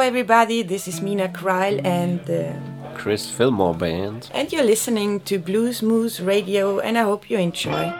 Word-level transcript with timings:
Everybody. 0.00 0.62
This 0.62 0.88
is 0.88 1.00
Meena 1.00 1.30
Cryle 1.30 1.84
and 1.84 2.20
uh, 2.30 2.94
Chris 2.94 3.30
Fillmore 3.30 3.74
Band. 3.74 4.30
And 4.32 4.50
you're 4.50 4.64
listening 4.64 5.20
to 5.20 5.38
Bluesmoose 5.38 6.24
Radio, 6.26 6.80
and 6.80 6.96
I 6.96 7.02
hope 7.02 7.28
you 7.28 7.38
enjoy. 7.38 7.92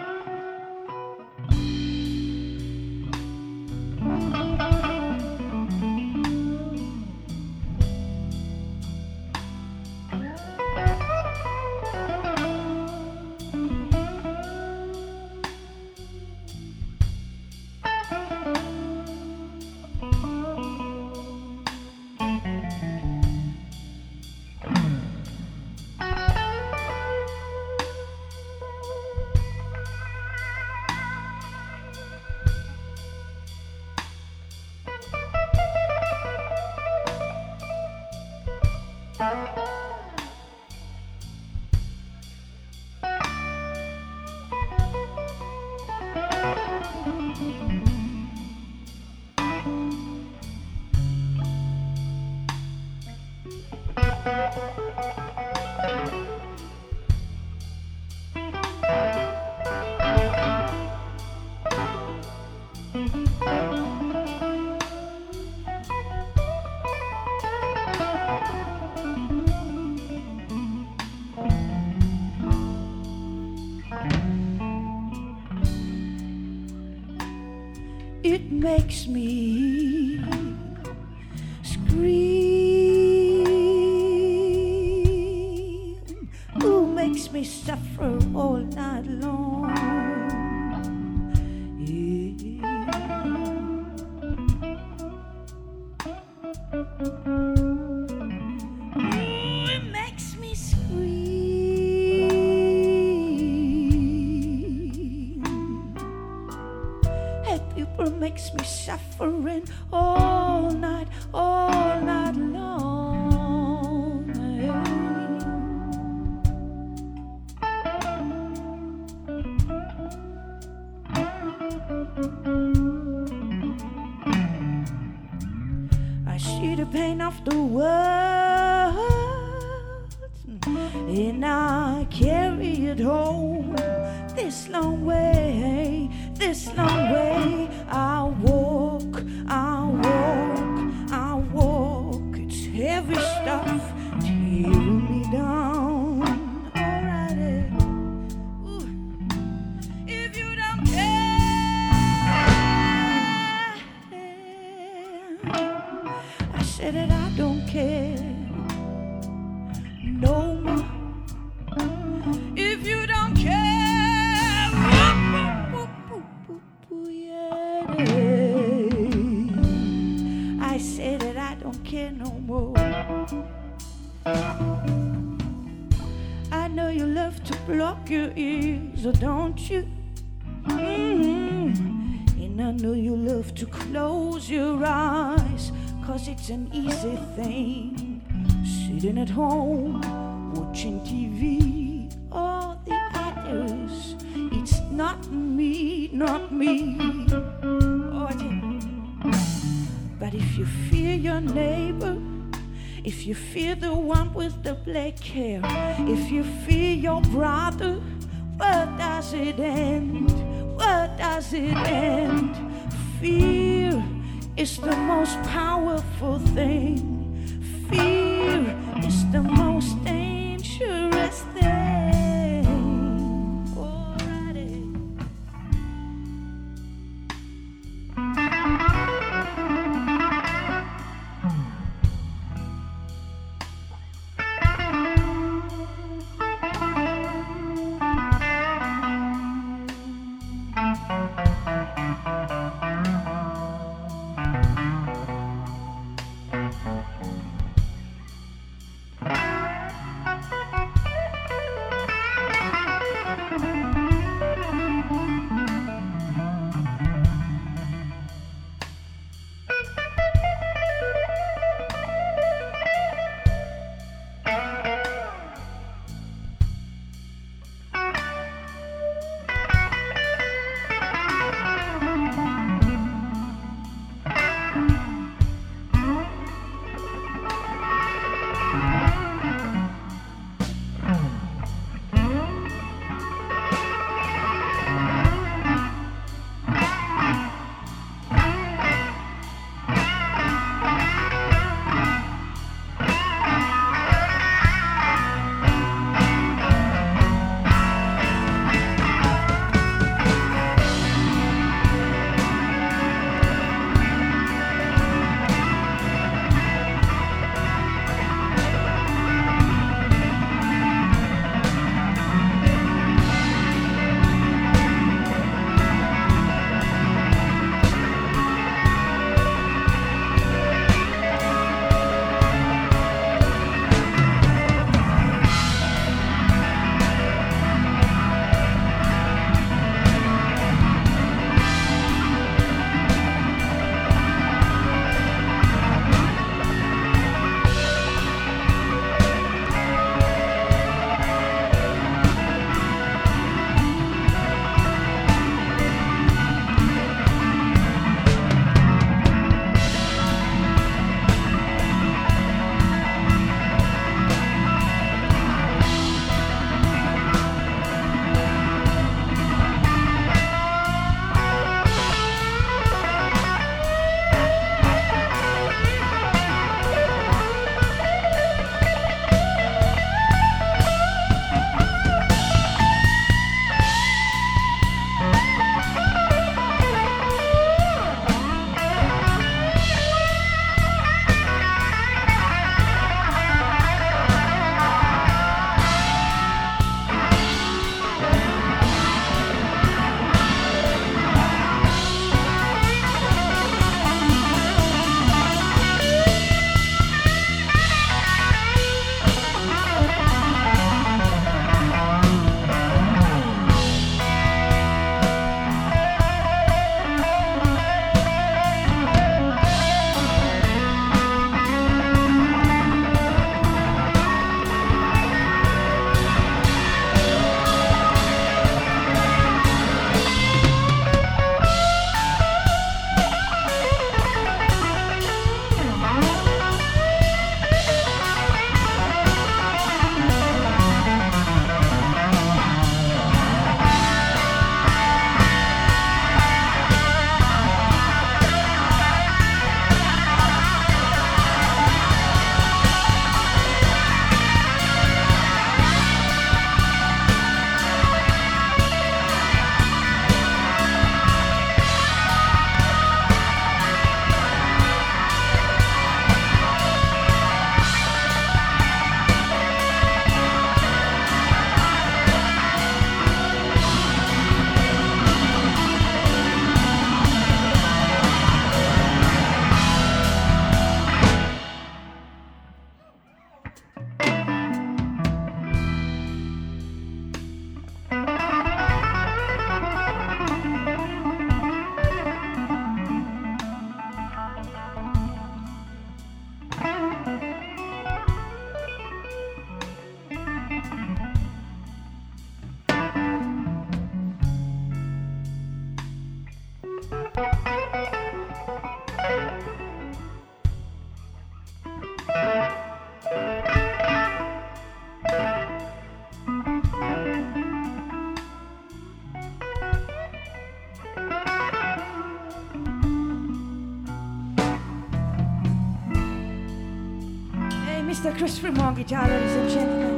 Just 518.40 518.62
from 518.62 518.74
Wongi 518.76 519.06
and 519.54 519.68
gentlemen. 519.70 520.09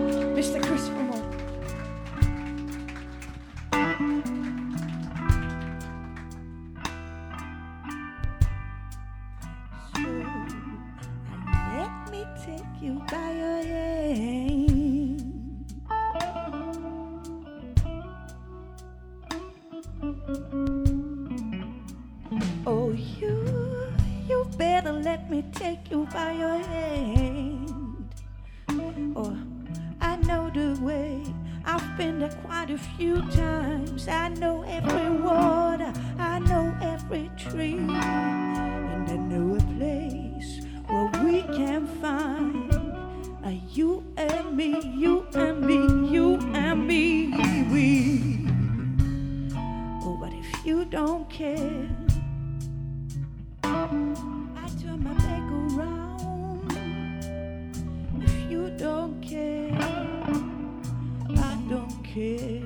care 62.14 62.61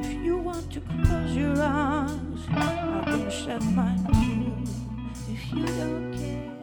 if 0.00 0.24
you 0.24 0.36
want 0.36 0.72
to 0.72 0.80
close 0.80 1.36
your 1.36 1.54
eyes. 1.58 2.40
I 2.48 3.02
can 3.04 3.30
shut 3.30 3.62
mine 3.62 4.04
too 4.12 5.32
if 5.32 5.52
you 5.52 5.64
don't 5.64 6.12
care. 6.12 6.53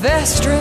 Vestry. 0.00 0.59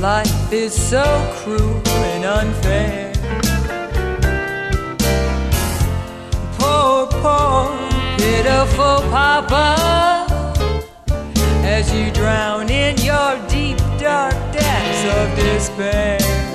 Life 0.00 0.52
is 0.52 0.72
so 0.72 1.02
cruel 1.38 1.82
and 1.88 2.24
unfair. 2.24 3.12
Poor, 6.56 7.08
poor, 7.08 7.76
pitiful 8.16 9.00
Papa, 9.10 10.26
as 11.64 11.92
you 11.92 12.12
drown 12.12 12.70
in 12.70 12.96
your 12.98 13.36
deep, 13.48 13.78
dark 13.98 14.34
depths 14.52 15.04
of 15.16 15.36
despair. 15.36 16.47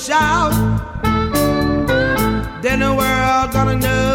Shout. 0.00 0.52
Then 2.62 2.80
the 2.80 2.94
world 2.94 3.52
gonna 3.52 3.76
know 3.76 4.09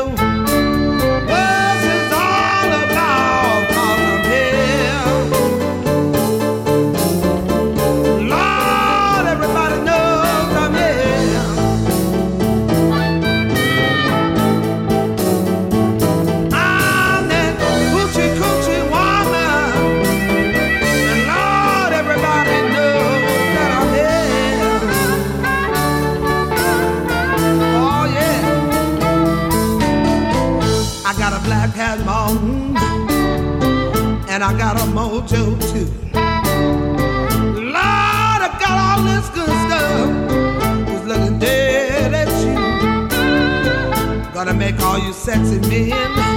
sexy 45.26 45.58
men. 45.60 46.35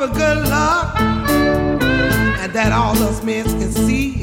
For 0.00 0.06
good 0.14 0.48
luck, 0.48 0.98
and 0.98 2.50
that 2.54 2.72
all 2.72 2.96
us 3.02 3.22
men 3.22 3.44
can 3.44 3.70
see. 3.70 4.14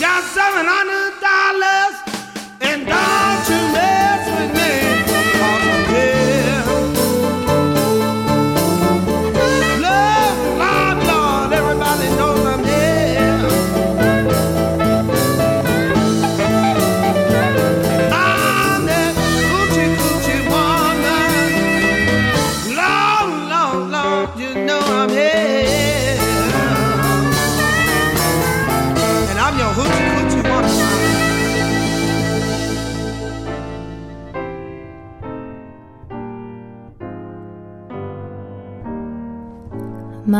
Got 0.00 0.22
seven 0.32 0.64
hundred 0.64 0.94
dollars, 0.94 1.03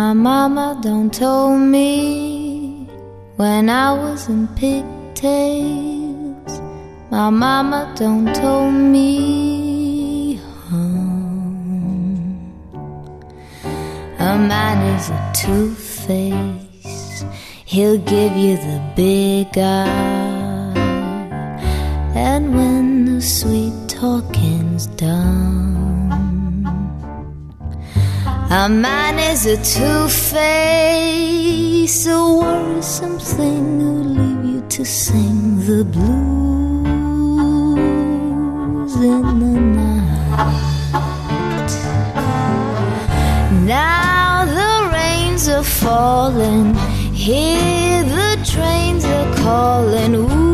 My 0.04 0.12
mama 0.12 0.78
don't 0.82 1.10
told 1.14 1.60
me 1.60 2.86
when 3.36 3.70
I 3.70 3.90
was 4.02 4.28
in 4.28 4.48
pigtails. 4.48 6.52
My 7.10 7.30
mama 7.30 7.90
don't 7.96 8.30
told 8.34 8.74
me 8.74 10.34
home. 10.68 12.36
A 14.18 14.36
man 14.52 14.78
is 14.94 15.08
a 15.08 15.32
two 15.32 15.74
face. 15.74 17.24
He'll 17.64 18.02
give 18.14 18.36
you 18.36 18.56
the 18.56 18.80
big 18.94 19.56
eye. 19.56 20.74
And 22.14 22.54
when 22.54 23.06
the 23.06 23.22
sweet 23.22 23.53
A 28.56 28.68
man 28.68 29.18
is 29.18 29.46
a 29.46 29.56
two-face, 29.56 30.06
a 32.06 32.10
worrisome 32.40 33.18
thing 33.18 33.80
who'll 33.80 34.04
leave 34.04 34.44
you 34.44 34.60
to 34.68 34.84
sing 34.84 35.58
the 35.66 35.84
blues 35.84 36.04
in 38.94 39.22
the 39.40 39.60
night. 39.80 41.02
Now 43.66 44.44
the 44.44 44.88
rains 44.94 45.48
are 45.48 45.64
falling, 45.64 46.76
hear 47.12 48.04
the 48.04 48.38
trains 48.46 49.04
are 49.04 49.34
calling. 49.34 50.12
We 50.28 50.53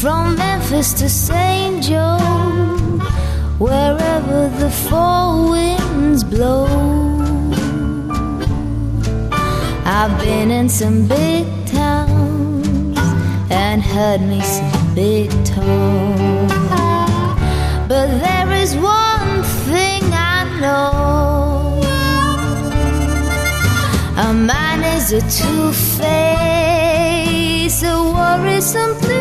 from 0.00 0.36
Memphis 0.36 0.92
to 0.92 1.08
St. 1.08 1.82
Joe, 1.82 2.18
wherever 3.58 4.48
the 4.60 4.70
four 4.70 5.50
winds 5.50 6.22
blow. 6.22 6.66
I've 9.84 10.16
been 10.20 10.52
in 10.52 10.68
some 10.68 11.08
big 11.08 11.48
towns 11.66 12.96
and 13.50 13.82
heard 13.82 14.20
me 14.20 14.40
some 14.40 14.94
big 14.94 15.30
talk. 15.44 16.48
But 17.88 18.06
there 18.24 18.52
is 18.52 18.76
one 18.76 19.42
thing 19.66 20.04
I 20.12 20.44
know 20.60 21.80
a 24.16 24.32
man 24.32 24.84
is 24.96 25.12
a 25.12 25.20
two 25.22 25.72
face, 25.72 27.82
a 27.82 27.96
worrisome 28.14 28.94
thing 28.94 29.18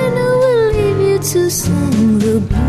to 1.34 1.50
sing 1.50 2.20
the 2.20 2.40
blues 2.40 2.67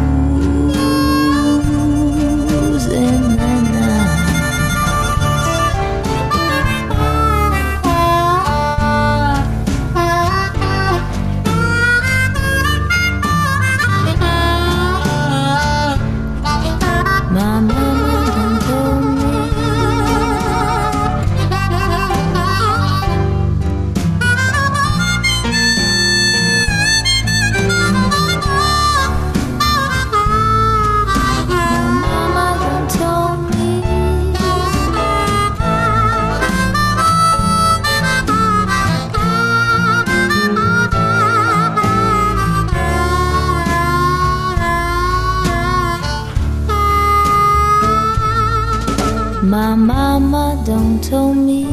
My 49.48 49.74
mama 49.74 50.62
done 50.66 51.00
told 51.00 51.38
me 51.38 51.64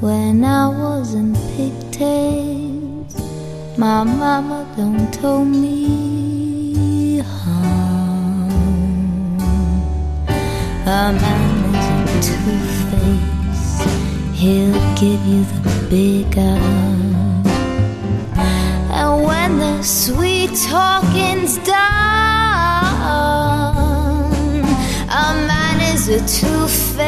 when 0.00 0.44
I 0.44 0.68
was 0.68 1.14
in 1.14 1.34
pigtails. 1.56 3.16
My 3.78 4.04
mama 4.04 4.66
done 4.76 5.10
told 5.10 5.48
me, 5.48 7.20
hon, 7.20 8.50
a 10.84 11.12
man 11.22 11.74
is 11.80 11.88
a 11.88 12.20
two-face. 12.28 13.76
He'll 14.38 14.78
give 15.00 15.24
you 15.26 15.44
the 15.44 15.60
big 15.88 16.36
eye. 16.36 17.40
And 18.92 19.24
when 19.24 19.50
the 19.60 19.82
sweet 19.82 20.50
talking's 20.68 21.56
done, 21.58 21.74
a 25.08 25.34
man 25.48 25.63
a 26.08 26.18
two-face, 26.26 27.04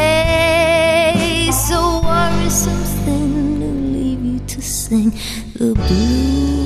a 1.71 2.01
worrisome 2.03 2.85
thing 3.05 3.61
to 3.61 3.67
leave 3.67 4.25
you 4.25 4.39
to 4.47 4.63
sing 4.63 5.11
the 5.55 5.75
blues 5.75 6.66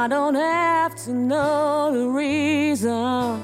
I 0.00 0.06
don't 0.06 0.36
have 0.36 0.94
to 1.06 1.12
know 1.12 1.90
the 1.92 2.06
reason 2.06 3.42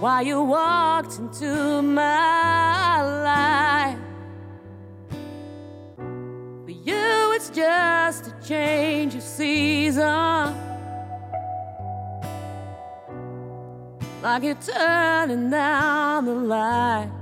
why 0.00 0.20
you 0.20 0.42
walked 0.42 1.18
into 1.18 1.80
my 1.80 3.02
life. 3.24 3.98
For 6.66 6.70
you, 6.70 7.32
it's 7.36 7.48
just 7.48 8.26
a 8.26 8.34
change 8.46 9.14
of 9.14 9.22
season. 9.22 10.04
Like 14.22 14.42
you're 14.42 14.56
turning 14.56 15.48
down 15.48 16.26
the 16.26 16.34
light. 16.34 17.19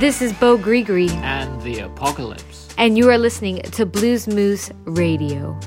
This 0.00 0.22
is 0.22 0.32
Bo 0.32 0.56
Gregory 0.56 1.10
And 1.10 1.60
the 1.60 1.80
Apocalypse. 1.80 2.68
And 2.78 2.96
you 2.96 3.10
are 3.10 3.18
listening 3.18 3.60
to 3.72 3.84
Bluesmoose 3.84 4.72
Radio. 4.86 5.60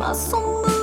mas 0.00 0.32
mundo. 0.32 0.79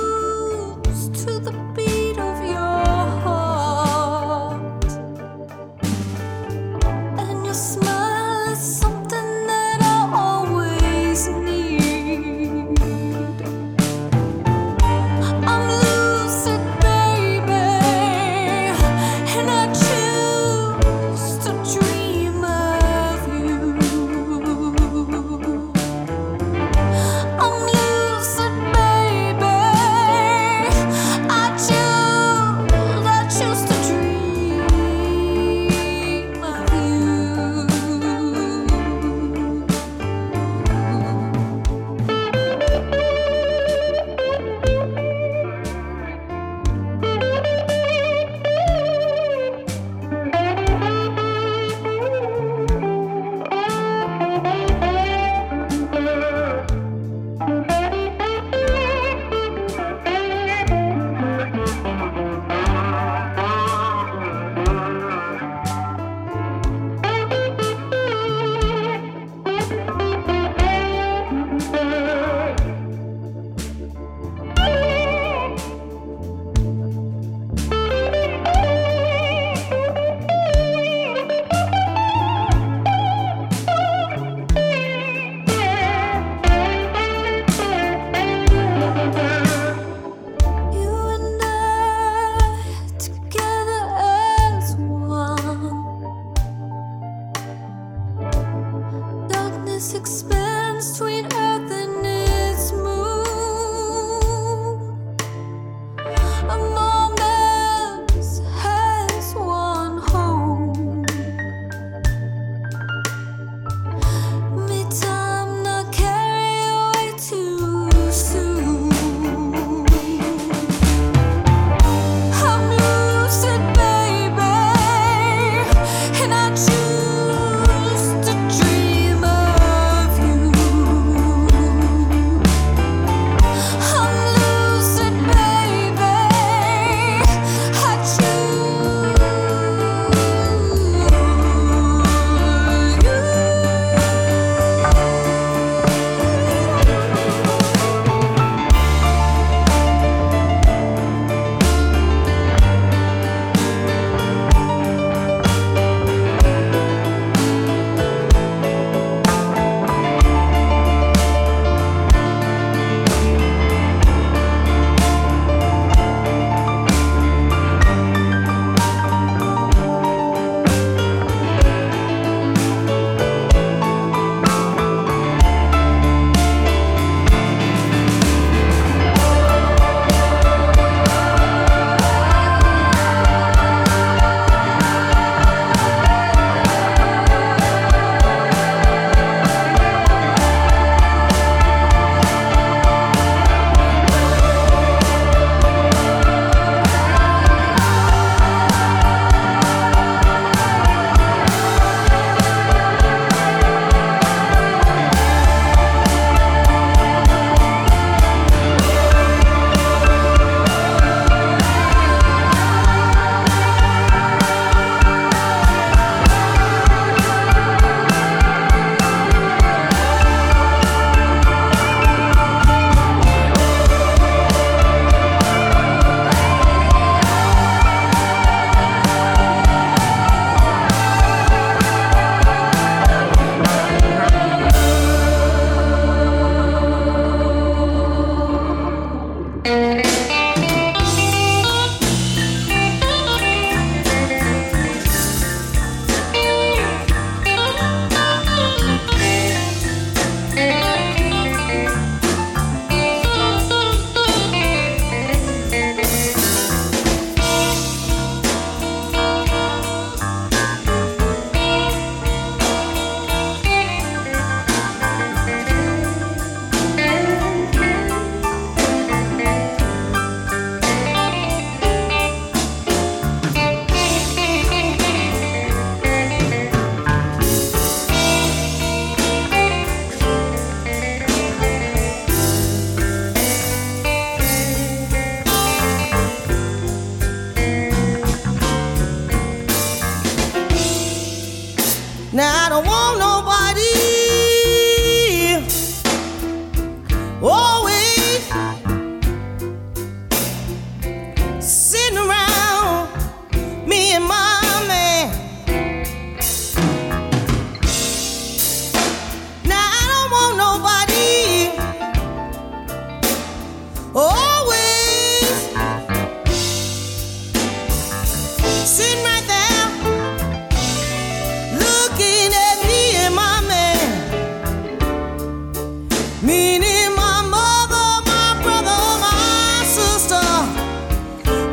meaning 326.42 327.14
my 327.16 327.42
mother, 327.42 328.22
my 328.30 328.54
brother, 328.62 329.00
my 329.18 329.82
sister 329.84 330.38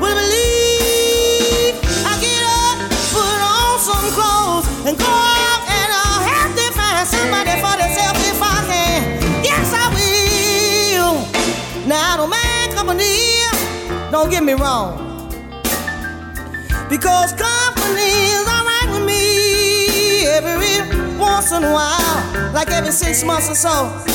will 0.01 0.15
believe. 0.15 1.75
I 2.01 2.17
get 2.19 2.41
up, 2.65 2.77
put 3.13 3.39
on 3.45 3.77
some 3.79 4.09
clothes, 4.17 4.65
and 4.87 4.97
go 4.97 5.05
out, 5.05 5.61
and 5.69 5.89
I 5.93 6.17
have 6.33 6.51
to 6.57 6.65
find 6.73 7.05
somebody 7.07 7.53
for 7.61 7.77
myself 7.77 8.17
if 8.25 8.41
I 8.41 8.65
can. 8.65 9.01
Yes, 9.43 9.69
I 9.71 9.85
will. 9.93 11.13
Now, 11.85 12.13
I 12.13 12.17
don't 12.17 12.29
mind 12.29 12.73
company, 12.73 13.45
don't 14.11 14.29
get 14.31 14.43
me 14.43 14.53
wrong, 14.53 14.97
because 16.89 17.33
companies 17.33 18.47
are 18.49 18.65
right 18.65 18.89
with 18.89 19.05
me 19.05 20.25
every 20.25 20.81
once 21.19 21.51
in 21.51 21.63
a 21.63 21.71
while, 21.71 22.51
like 22.51 22.71
every 22.71 22.91
six 22.91 23.23
months 23.23 23.49
or 23.49 23.55
so. 23.55 24.14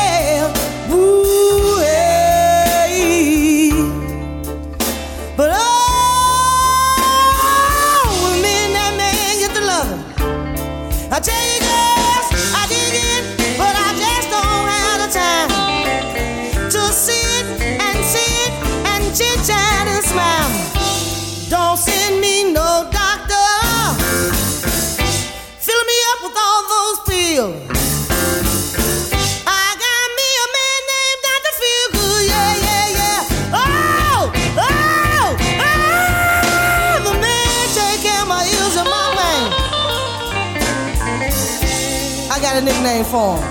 iPhone. 43.01 43.50